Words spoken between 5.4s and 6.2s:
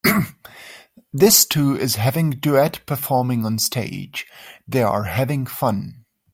fun.